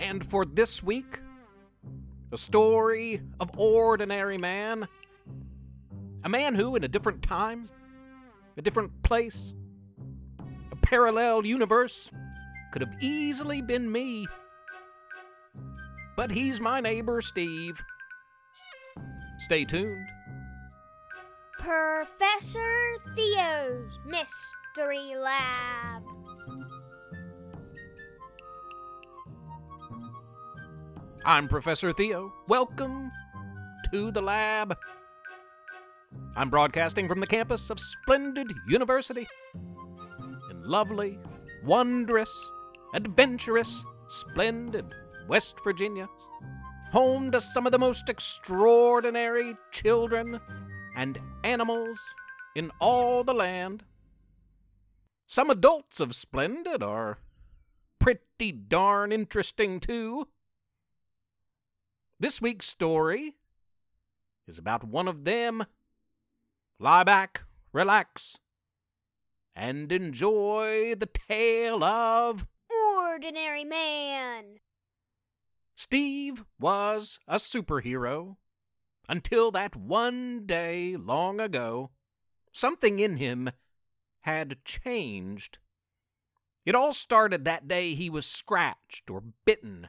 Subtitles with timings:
[0.00, 1.20] And for this week,
[2.30, 4.88] the story of ordinary man.
[6.24, 7.68] A man who, in a different time,
[8.56, 9.52] a different place,
[10.72, 12.10] a parallel universe,
[12.72, 14.26] could have easily been me.
[16.16, 17.80] But he's my neighbor, Steve.
[19.38, 20.06] Stay tuned.
[21.58, 26.09] Professor Theo's Mystery Lab.
[31.24, 32.32] I'm Professor Theo.
[32.48, 33.12] Welcome
[33.92, 34.74] to the lab.
[36.34, 41.18] I'm broadcasting from the campus of Splendid University in lovely,
[41.62, 42.32] wondrous,
[42.94, 44.86] adventurous, splendid
[45.28, 46.08] West Virginia,
[46.90, 50.40] home to some of the most extraordinary children
[50.96, 51.98] and animals
[52.56, 53.84] in all the land.
[55.26, 57.18] Some adults of Splendid are
[57.98, 60.26] pretty darn interesting, too.
[62.20, 63.36] This week's story
[64.46, 65.64] is about one of them.
[66.78, 68.36] Lie back, relax,
[69.56, 74.58] and enjoy the tale of Ordinary Man.
[75.74, 78.36] Steve was a superhero
[79.08, 81.90] until that one day long ago,
[82.52, 83.50] something in him
[84.20, 85.56] had changed.
[86.66, 89.88] It all started that day he was scratched or bitten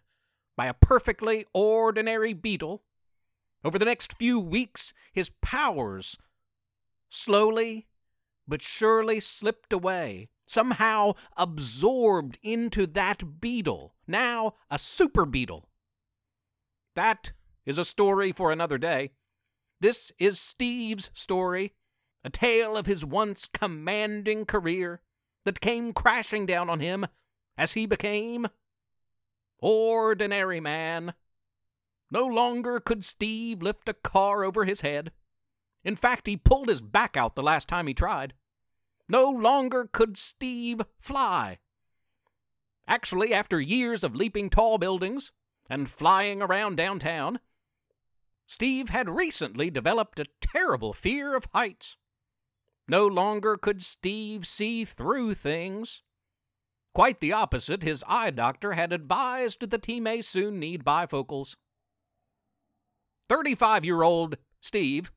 [0.62, 2.84] by a perfectly ordinary beetle.
[3.64, 6.20] Over the next few weeks, his powers
[7.10, 7.88] slowly
[8.48, 15.68] but surely slipped away, somehow absorbed into that beetle, now a super beetle.
[16.96, 17.32] That
[17.66, 19.14] is a story for another day.
[19.80, 21.74] This is Steve's story,
[22.24, 25.02] a tale of his once commanding career
[25.44, 27.08] that came crashing down on him
[27.58, 28.46] as he became
[29.62, 31.14] ordinary man.
[32.10, 35.12] No longer could Steve lift a car over his head.
[35.84, 38.34] In fact, he pulled his back out the last time he tried.
[39.08, 41.60] No longer could Steve fly.
[42.88, 45.32] Actually, after years of leaping tall buildings
[45.70, 47.40] and flying around downtown,
[48.48, 51.96] Steve had recently developed a terrible fear of heights.
[52.88, 56.02] No longer could Steve see through things.
[56.94, 61.56] Quite the opposite, his eye doctor had advised that he may soon need bifocals.
[63.30, 65.12] 35 year old Steve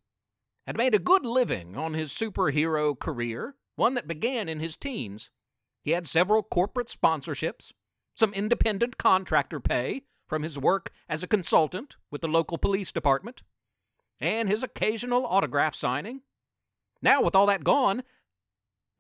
[0.66, 5.30] had made a good living on his superhero career, one that began in his teens.
[5.82, 7.72] He had several corporate sponsorships,
[8.14, 13.42] some independent contractor pay from his work as a consultant with the local police department,
[14.20, 16.22] and his occasional autograph signing.
[17.02, 18.04] Now, with all that gone,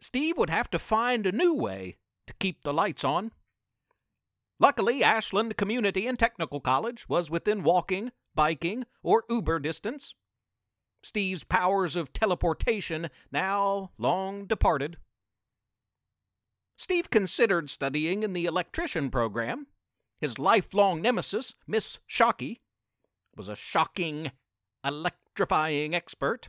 [0.00, 3.32] Steve would have to find a new way to keep the lights on.
[4.60, 10.14] Luckily, Ashland Community and Technical College was within walking, biking, or Uber distance.
[11.02, 14.96] Steve's powers of teleportation now long departed.
[16.76, 19.66] Steve considered studying in the electrician program.
[20.20, 22.60] His lifelong nemesis, Miss Shockey,
[23.36, 24.32] was a shocking,
[24.84, 26.48] electrifying expert,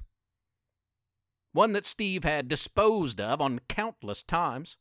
[1.52, 4.78] one that Steve had disposed of on countless times.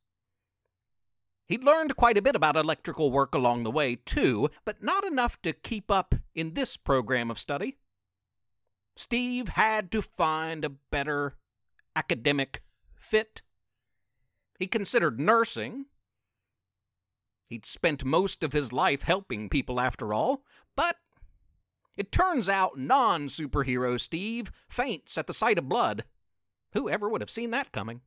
[1.46, 5.40] He'd learned quite a bit about electrical work along the way, too, but not enough
[5.42, 7.76] to keep up in this program of study.
[8.96, 11.34] Steve had to find a better
[11.94, 12.62] academic
[12.94, 13.42] fit.
[14.58, 15.86] He considered nursing.
[17.50, 20.44] He'd spent most of his life helping people, after all,
[20.74, 20.96] but
[21.96, 26.04] it turns out non superhero Steve faints at the sight of blood.
[26.72, 28.00] Who ever would have seen that coming?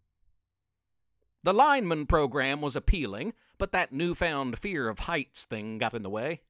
[1.43, 6.09] The lineman program was appealing, but that newfound fear of heights thing got in the
[6.09, 6.41] way.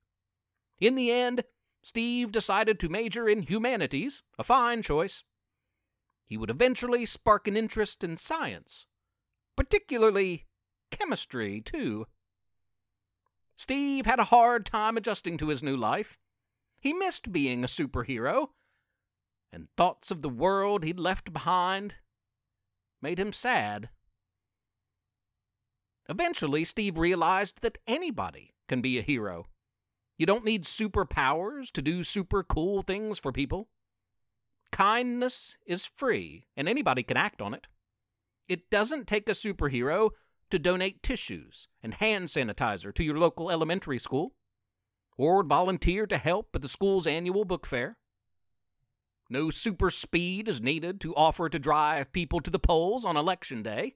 [0.80, 1.44] In the end,
[1.82, 5.24] Steve decided to major in humanities, a fine choice.
[6.26, 8.86] He would eventually spark an interest in science,
[9.56, 10.46] particularly
[10.92, 12.08] chemistry, too.
[13.56, 16.20] Steve had a hard time adjusting to his new life.
[16.80, 18.50] He missed being a superhero,
[19.52, 21.96] and thoughts of the world he'd left behind
[23.02, 23.90] made him sad.
[26.10, 29.46] Eventually, Steve realized that anybody can be a hero.
[30.18, 33.70] You don't need superpowers to do super cool things for people.
[34.72, 37.68] Kindness is free, and anybody can act on it.
[38.48, 40.12] It doesn't take a superhero
[40.50, 44.34] to donate tissues and hand sanitizer to your local elementary school,
[45.18, 47.98] or volunteer to help at the school's annual book fair.
[49.30, 53.62] No super speed is needed to offer to drive people to the polls on election
[53.62, 53.96] day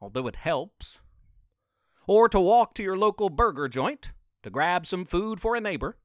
[0.00, 1.00] although it helps.
[2.06, 4.10] Or to walk to your local burger joint
[4.42, 5.98] to grab some food for a neighbor.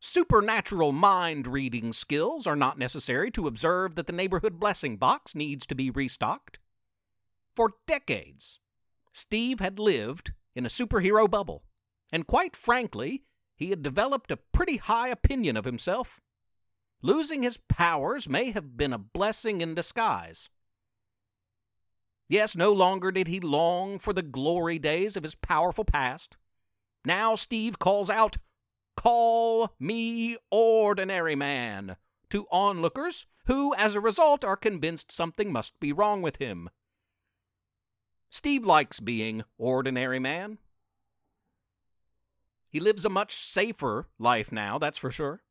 [0.00, 5.66] Supernatural mind reading skills are not necessary to observe that the neighborhood blessing box needs
[5.66, 6.58] to be restocked.
[7.54, 8.60] For decades,
[9.12, 11.64] Steve had lived in a superhero bubble,
[12.12, 13.24] and quite frankly,
[13.56, 16.20] he had developed a pretty high opinion of himself.
[17.02, 20.50] Losing his powers may have been a blessing in disguise.
[22.28, 26.36] Yes, no longer did he long for the glory days of his powerful past.
[27.04, 28.36] Now Steve calls out,
[28.96, 31.96] Call me ordinary man,
[32.30, 36.68] to onlookers who, as a result, are convinced something must be wrong with him.
[38.28, 40.58] Steve likes being ordinary man.
[42.68, 45.42] He lives a much safer life now, that's for sure.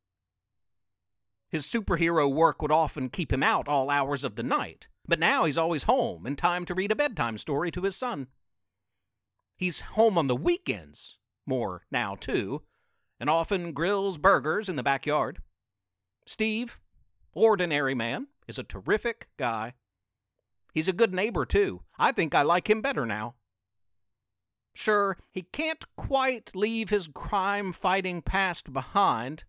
[1.48, 5.44] His superhero work would often keep him out all hours of the night, but now
[5.44, 8.28] he's always home in time to read a bedtime story to his son.
[9.56, 12.62] He's home on the weekends, more now, too,
[13.18, 15.40] and often grills burgers in the backyard.
[16.26, 16.78] Steve,
[17.32, 19.74] ordinary man, is a terrific guy.
[20.74, 21.82] He's a good neighbor, too.
[21.98, 23.36] I think I like him better now.
[24.74, 29.44] Sure, he can't quite leave his crime fighting past behind.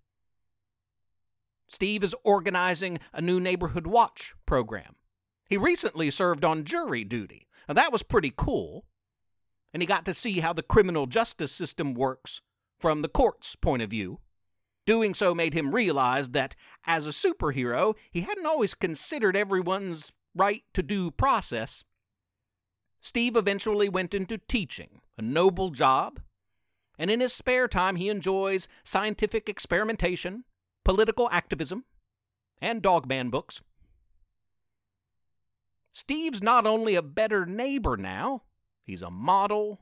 [1.67, 4.95] Steve is organizing a new neighborhood watch program.
[5.49, 8.85] He recently served on jury duty, and that was pretty cool.
[9.73, 12.41] And he got to see how the criminal justice system works
[12.79, 14.19] from the court's point of view.
[14.85, 16.55] Doing so made him realize that,
[16.85, 21.83] as a superhero, he hadn't always considered everyone's right to due process.
[23.01, 26.21] Steve eventually went into teaching, a noble job,
[26.97, 30.45] and in his spare time he enjoys scientific experimentation,
[30.83, 31.85] political activism,
[32.61, 33.61] and Dog Man books.
[35.97, 38.43] Steve's not only a better neighbor now,
[38.85, 39.81] he's a model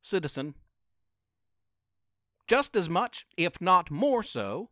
[0.00, 0.54] citizen
[2.46, 4.70] just as much, if not more so,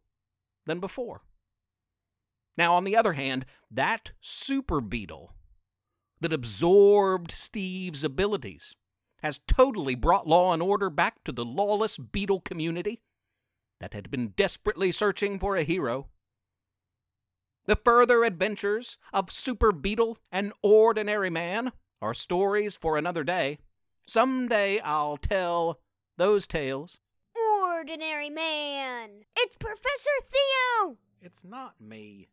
[0.64, 1.20] than before.
[2.56, 5.34] Now, on the other hand, that super beetle
[6.18, 8.74] that absorbed Steve's abilities
[9.22, 13.02] has totally brought law and order back to the lawless beetle community
[13.80, 16.08] that had been desperately searching for a hero.
[17.66, 23.58] The further adventures of Super Beetle and Ordinary Man are stories for another day.
[24.06, 25.78] Some day I'll tell
[26.16, 26.98] those tales
[27.80, 29.08] ordinary man.
[29.36, 30.98] It's Professor Theo.
[31.22, 32.28] It's not me.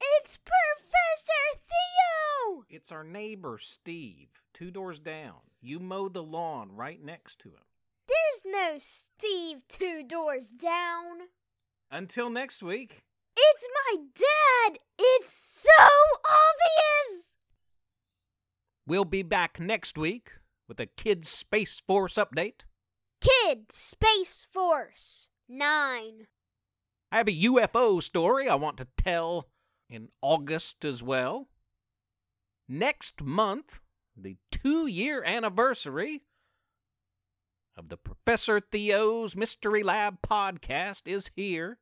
[0.00, 2.64] It's Professor Theo.
[2.68, 5.40] It's our neighbor, Steve, two doors down.
[5.60, 7.64] You mow the lawn right next to him.
[8.06, 11.28] There's no Steve two doors down.
[11.90, 13.02] Until next week.
[13.36, 14.78] It's my dad.
[14.98, 15.70] It's so
[16.24, 17.36] obvious.
[18.86, 20.30] We'll be back next week
[20.68, 22.62] with a Kids Space Force update.
[23.20, 26.26] Kid Space Force 9.
[27.12, 29.48] I have a UFO story I want to tell
[29.88, 31.48] in August as well.
[32.68, 33.80] Next month,
[34.16, 36.22] the two year anniversary
[37.76, 41.78] of the Professor Theo's Mystery Lab podcast is here.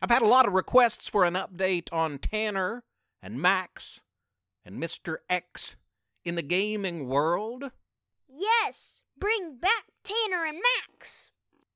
[0.00, 2.84] I've had a lot of requests for an update on Tanner
[3.22, 4.00] and Max
[4.64, 5.16] and Mr.
[5.28, 5.76] X
[6.24, 7.70] in the gaming world.
[8.28, 11.30] Yes, Bring back Tanner and Max.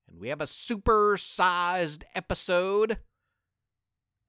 [0.07, 2.99] And we have a super sized episode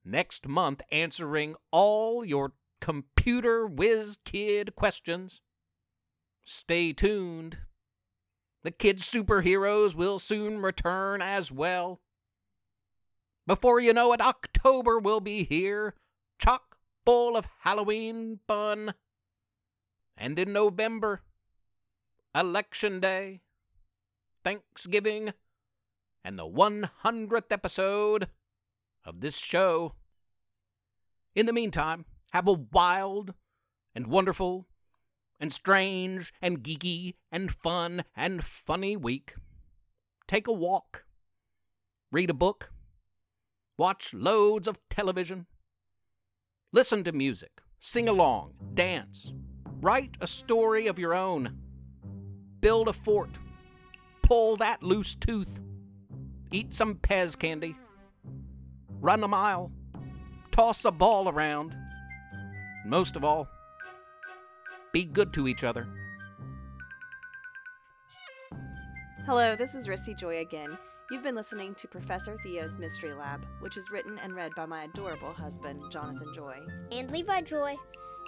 [0.05, 5.41] next month answering all your computer whiz kid questions.
[6.45, 7.57] Stay tuned.
[8.63, 12.00] The kid superheroes will soon return as well.
[13.48, 15.95] Before you know it, October will be here,
[16.38, 18.93] chock full of Halloween fun.
[20.15, 21.21] And in November,
[22.36, 23.41] Election Day,
[24.43, 25.33] Thanksgiving,
[26.24, 28.27] and the 100th episode
[29.03, 29.95] of this show.
[31.33, 33.33] In the meantime, have a wild
[33.95, 34.67] and wonderful
[35.39, 39.33] and strange and geeky and fun and funny week.
[40.27, 41.05] Take a walk,
[42.12, 42.71] read a book,
[43.81, 45.47] watch loads of television,
[46.71, 49.33] listen to music, sing along, dance,
[49.81, 51.57] write a story of your own.
[52.59, 53.39] Build a fort,
[54.21, 55.59] pull that loose tooth,
[56.51, 57.75] eat some Pez candy,
[59.00, 59.71] run a mile,
[60.51, 61.75] toss a ball around.
[62.85, 63.47] Most of all,
[64.91, 65.88] be good to each other.
[69.25, 70.77] Hello, this is Risty Joy again.
[71.12, 74.86] You've been listening to Professor Theo's Mystery Lab, which is written and read by my
[74.86, 76.58] adorable husband, Jonathan Joy.
[76.89, 77.75] And Levi Joy.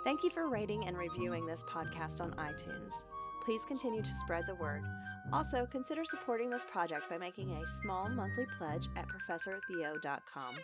[0.03, 3.05] Thank you for rating and reviewing this podcast on iTunes.
[3.45, 4.83] Please continue to spread the word.
[5.31, 10.57] Also, consider supporting this project by making a small monthly pledge at ProfessorTheo.com.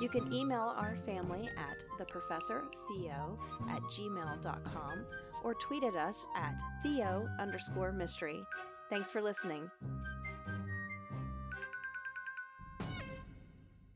[0.00, 3.38] You can email our family at theprofessortheo
[3.70, 5.06] at gmail.com
[5.44, 8.44] or tweet at us at theo underscore mystery.
[8.90, 9.70] Thanks for listening.